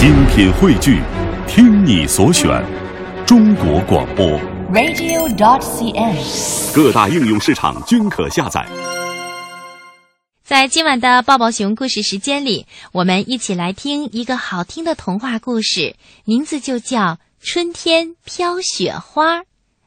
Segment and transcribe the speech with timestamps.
[0.00, 1.02] 精品汇聚，
[1.46, 2.48] 听你所选，
[3.26, 4.26] 中国广播。
[4.72, 6.74] radio.dot.cn，。
[6.74, 8.66] 各大应用市场均可下载。
[10.42, 15.94] 在今晚的抱抱熊故事时间里，我们一起来听一个好听的童话故事，
[16.24, 17.00] 名字就叫
[17.42, 19.40] 《春天飘雪花》。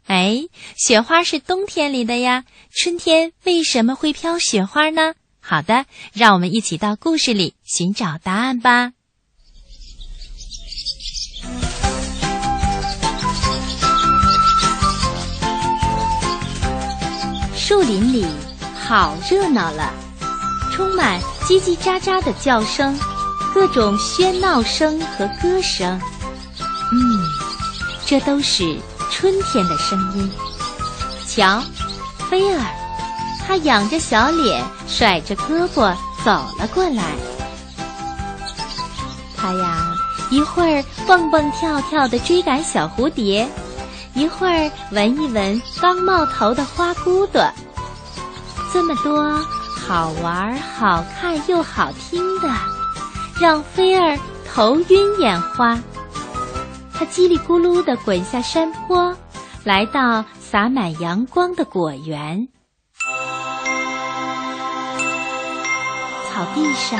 [0.06, 0.44] 哎，
[0.78, 5.16] 雪花是冬天里的呀，春天为什么会飘雪花呢？
[5.40, 8.92] 好的，让我们一起到故事里寻找答案吧。
[17.94, 18.26] 林里
[18.84, 19.94] 好热闹了，
[20.72, 22.98] 充满叽叽喳喳的叫声，
[23.54, 26.02] 各种喧闹声和歌声。
[26.92, 27.24] 嗯，
[28.04, 28.76] 这都是
[29.12, 30.28] 春天的声音。
[31.28, 31.62] 瞧，
[32.32, 32.66] 菲儿，
[33.46, 37.04] 他仰着小脸，甩着胳膊走了过来。
[39.38, 39.94] 他呀，
[40.32, 43.48] 一会儿蹦蹦跳跳地追赶小蝴蝶，
[44.16, 47.48] 一会儿闻一闻刚冒头的花骨朵。
[48.74, 49.22] 这么多
[49.86, 52.50] 好玩、好看又好听的，
[53.40, 54.18] 让菲儿
[54.52, 55.80] 头晕眼花。
[56.92, 59.16] 他叽里咕噜地滚下山坡，
[59.64, 62.48] 来到洒满阳光的果园。
[66.32, 67.00] 草地上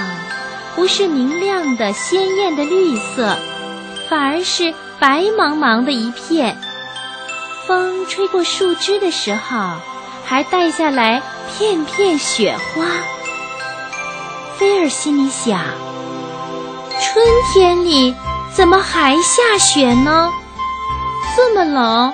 [0.76, 3.36] 不是明亮的、鲜艳的绿色，
[4.08, 6.56] 反而是白茫茫的一片。
[7.66, 9.58] 风吹过树枝的时候，
[10.34, 12.88] 还带下来片片雪花。
[14.58, 15.60] 菲儿心里想：
[17.00, 18.16] 春天里
[18.52, 20.32] 怎么还下雪呢？
[21.36, 22.12] 这么冷，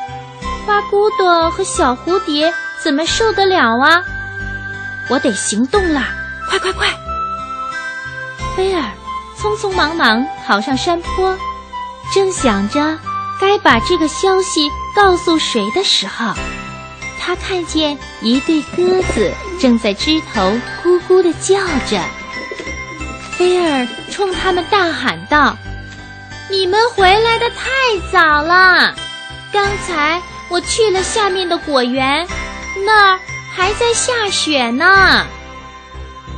[0.66, 2.54] 花骨朵和小蝴蝶
[2.84, 4.04] 怎么受得了啊？
[5.10, 6.10] 我得行动啦！
[6.50, 6.88] 快快快！
[8.58, 8.84] 菲儿
[9.42, 11.38] 匆匆忙忙跑上山坡，
[12.14, 13.00] 正想着
[13.40, 16.34] 该把这个消息告诉谁的时候，
[17.20, 20.42] 他看见一对鸽子正在枝头
[20.84, 21.56] 咕咕地叫
[21.90, 22.02] 着。
[23.38, 25.56] 菲儿冲他们大喊道
[26.50, 27.64] ：“你们回来的太
[28.12, 28.96] 早了！
[29.52, 32.28] 刚才我去了下面的果园，
[32.86, 33.20] 那儿
[33.56, 35.26] 还在下雪呢。”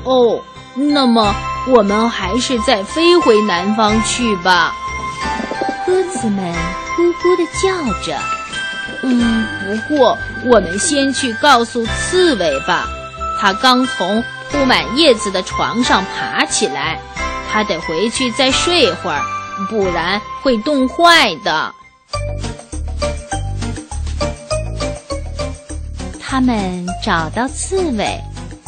[0.03, 0.41] 哦，
[0.75, 1.33] 那么
[1.67, 4.75] 我们还是再飞回南方去吧。
[5.85, 6.53] 鸽子们
[6.95, 7.69] 咕咕地叫
[8.03, 8.19] 着。
[9.03, 12.87] 嗯，不过我们先去告诉刺猬吧。
[13.39, 16.99] 它刚从铺满叶子的床上爬起来，
[17.51, 19.21] 它得回去再睡会儿，
[19.69, 21.73] 不然会冻坏的。
[26.19, 28.17] 他们找到刺猬，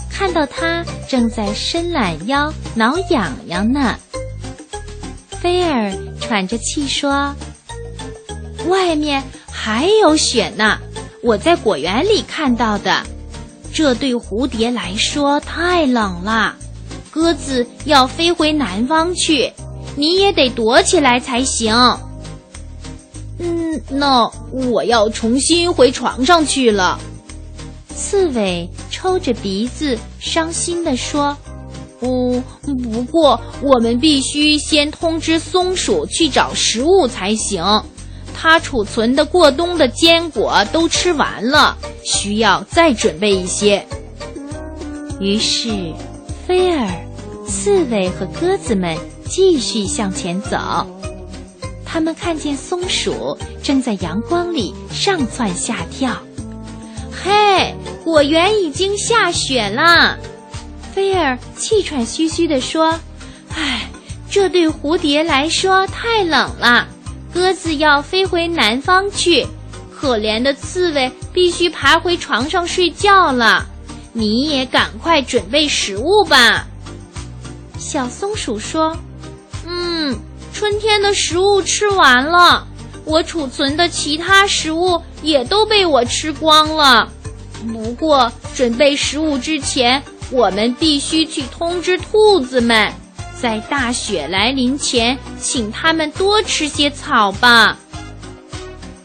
[0.10, 3.96] 看到它正在伸懒腰挠痒痒呢。
[5.42, 7.34] 菲儿喘着气说
[8.68, 9.24] ：“外面
[9.66, 10.78] 还有雪呢，
[11.22, 13.02] 我在果园里看到的。
[13.74, 16.54] 这对蝴蝶来说太冷了，
[17.10, 19.54] 鸽子要飞回南方去，
[19.96, 21.74] 你也得躲起来才行。
[23.40, 27.00] 嗯，那我要重新回床上去了。”
[27.96, 31.38] 刺猬抽着鼻子，伤心地说
[32.04, 32.44] ：“嗯，
[32.84, 37.64] 不过我们必须先通知松鼠去找食物才行。
[38.34, 43.86] 它储存的过冬的坚果都吃完了，需要再准备一些。”
[45.22, 45.94] 于是，
[46.46, 46.90] 菲儿、
[47.48, 48.98] 刺猬和鸽子们
[49.30, 50.58] 继续向前走。
[51.86, 56.18] 他们看见松鼠正在阳光里上蹿下跳。
[57.12, 60.18] 嘿，果园已经下雪了，
[60.94, 63.00] 菲儿气喘吁吁地说
[63.56, 63.88] ：“唉，
[64.30, 66.88] 这对蝴蝶来说太冷了，
[67.34, 69.48] 鸽子要飞回南方去，
[69.92, 73.66] 可怜的刺猬必须爬回床上睡觉了。
[74.14, 76.68] 你也赶快准备食物吧。”
[77.80, 78.96] 小松鼠说
[79.66, 80.18] ：“嗯，
[80.54, 82.68] 春天的食物吃完了。”
[83.06, 87.10] 我储存的其他食物也都被我吃光了。
[87.70, 92.94] 不过，准备食物之前，我们必须去通知兔子们，
[93.44, 97.78] 在大雪来临前，请他们多吃些草吧。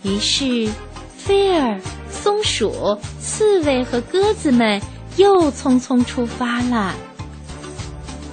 [0.04, 0.70] 于是，
[1.16, 4.80] 菲儿、松鼠、刺猬和鸽子们
[5.16, 6.94] 又匆匆出发了。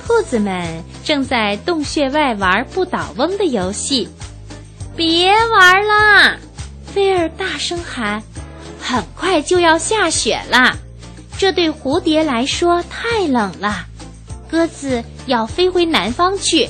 [0.05, 4.07] 兔子们正在洞穴外玩不倒翁的游戏。
[4.95, 6.37] 别玩啦！
[6.85, 8.21] 菲儿大声喊
[8.79, 10.77] ：“很快就要下雪了，
[11.35, 13.87] 这对蝴蝶来说太冷了。
[14.47, 16.69] 鸽子要飞回南方去，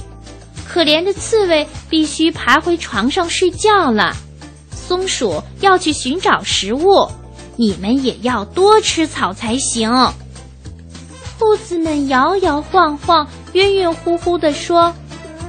[0.67, 4.15] 可怜的刺猬必须爬回床上睡觉了。
[4.71, 7.07] 松鼠要去寻找食物，
[7.55, 9.89] 你们也要多吃草才行。
[11.37, 14.93] 兔子们摇摇晃晃、晕晕乎乎地说：“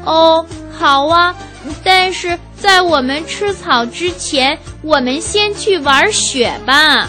[0.04, 1.34] 哦，好啊，
[1.84, 7.08] 但是在我们吃草之前，我们先去玩雪吧。”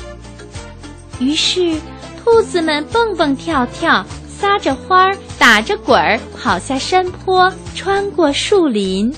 [1.19, 1.75] 于是，
[2.23, 4.05] 兔子们蹦蹦跳跳，
[4.39, 9.13] 撒着花儿，打着滚儿，跑下山坡，穿过树林。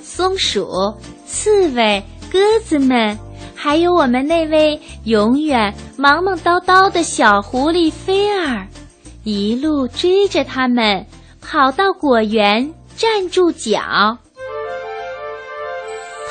[0.00, 0.66] 松鼠、
[1.26, 2.02] 刺猬、
[2.32, 3.18] 鸽子们，
[3.54, 8.66] 还有我们那位永远忙忙叨叨的小狐狸菲儿。
[9.22, 11.04] 一路追着他们，
[11.42, 13.78] 跑到果园站住脚。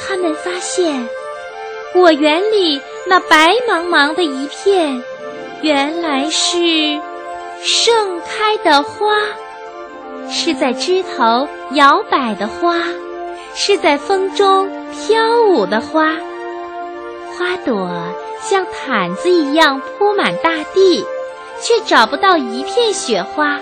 [0.01, 1.07] 他们发现，
[1.93, 5.03] 果园里那白茫茫的一片，
[5.61, 6.99] 原来是
[7.61, 9.15] 盛开的花，
[10.29, 12.81] 是在枝头摇摆的花，
[13.55, 16.15] 是在风中飘舞的花。
[17.33, 17.89] 花朵
[18.41, 21.05] 像毯子一样铺满大地。
[21.59, 23.59] 却找不到一片雪花，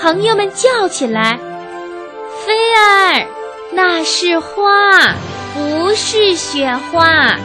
[0.00, 1.38] 朋友们叫起来
[2.44, 3.24] ：“菲儿，
[3.70, 5.14] 那是花，
[5.54, 7.36] 不是雪花，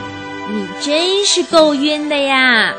[0.50, 2.74] 你真是够晕的呀！”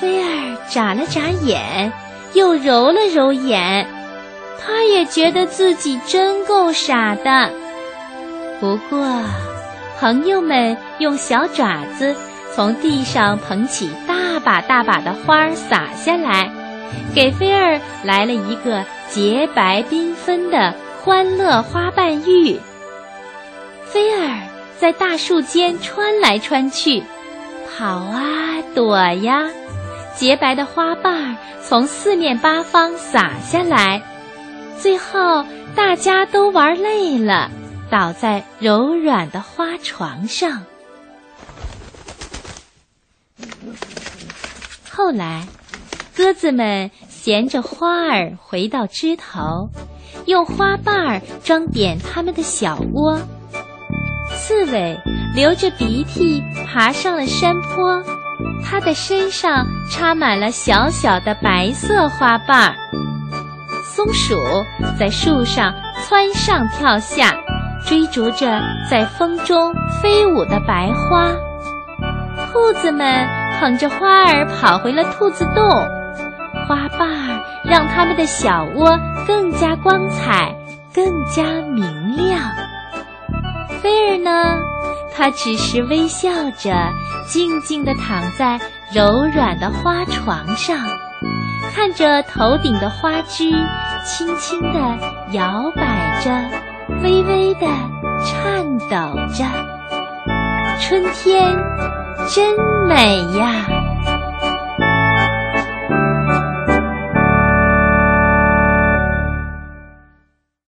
[0.00, 1.92] 菲儿眨了眨眼，
[2.32, 3.86] 又揉了揉眼，
[4.58, 7.50] 他也觉得自己真够傻的。
[8.58, 9.06] 不过，
[10.00, 12.16] 朋友们用小爪子。
[12.54, 16.50] 从地上捧起大把大把的花儿洒下来，
[17.14, 22.60] 给菲儿来了一个洁白缤纷的欢乐花瓣浴。
[23.86, 24.38] 菲儿
[24.78, 27.02] 在大树间穿来穿去，
[27.74, 29.48] 跑啊躲呀，
[30.16, 34.02] 洁白的花瓣从四面八方洒下来，
[34.78, 35.44] 最后
[35.74, 37.50] 大家都玩累了，
[37.90, 40.62] 倒在柔软的花床上。
[44.90, 45.46] 后来，
[46.16, 49.68] 鸽子们衔着花儿回到枝头，
[50.26, 53.18] 用花瓣儿装点它们的小窝。
[54.36, 54.98] 刺猬
[55.34, 58.02] 流着鼻涕爬上了山坡，
[58.64, 62.74] 它的身上插满了小小的白色花瓣儿。
[63.84, 64.36] 松鼠
[64.98, 65.74] 在树上
[66.08, 67.34] 蹿上跳下，
[67.86, 68.60] 追逐着
[68.90, 71.30] 在风中飞舞的白花。
[72.50, 73.26] 兔子们。
[73.60, 75.64] 捧着花儿跑回了兔子洞，
[76.66, 80.52] 花瓣儿让它们的小窝更加光彩，
[80.92, 82.40] 更加明亮。
[83.80, 84.58] 菲儿呢，
[85.14, 86.72] 他只是微笑着，
[87.26, 88.58] 静静地躺在
[88.92, 90.76] 柔软的花床上，
[91.74, 93.50] 看着头顶的花枝
[94.04, 94.78] 轻轻地
[95.32, 96.30] 摇摆着，
[97.02, 97.66] 微微地
[98.24, 99.44] 颤抖着。
[100.80, 101.56] 春天。
[102.28, 102.54] 真
[102.86, 103.66] 美呀！